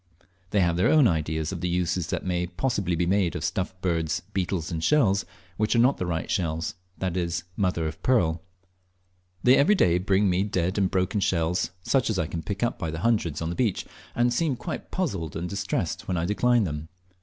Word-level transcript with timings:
They 0.49 0.61
have 0.61 0.77
their 0.77 0.89
own 0.89 1.07
ideas 1.07 1.51
of 1.51 1.61
the 1.61 1.69
uses 1.69 2.07
that 2.07 2.25
may 2.25 2.47
possibly 2.47 2.95
be 2.95 3.05
made 3.05 3.35
of 3.35 3.43
stuffed 3.43 3.79
birds, 3.81 4.21
beetles, 4.33 4.71
and 4.71 4.83
shells 4.83 5.25
which 5.57 5.75
are 5.75 5.79
not 5.79 5.97
the 5.97 6.07
right 6.07 6.27
shells 6.27 6.73
that 6.97 7.15
is, 7.15 7.43
"mother 7.55 7.85
of 7.85 8.01
pearl." 8.01 8.41
They 9.43 9.55
every 9.55 9.75
day 9.75 9.99
bring 9.99 10.27
me 10.27 10.41
dead 10.41 10.79
and 10.79 10.89
broken 10.89 11.19
shells, 11.19 11.69
such 11.83 12.09
as 12.09 12.17
I 12.17 12.25
can 12.25 12.41
pick 12.41 12.63
up 12.63 12.79
by 12.79 12.89
hundreds 12.91 13.43
on 13.43 13.51
the 13.51 13.55
beach, 13.55 13.85
and 14.15 14.33
seem 14.33 14.55
quite 14.55 14.89
puzzled 14.89 15.35
and 15.35 15.47
distressed 15.47 16.07
when 16.07 16.17
I 16.17 16.25
decline 16.25 16.63
them. 16.63 16.89